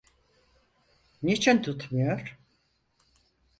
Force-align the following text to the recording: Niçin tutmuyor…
Niçin 1.23 1.61
tutmuyor… 1.61 2.39